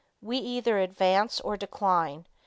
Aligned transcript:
We 0.19 0.37
either 0.39 0.79
advance 0.79 1.39
or 1.41 1.57
decline. 1.57 2.25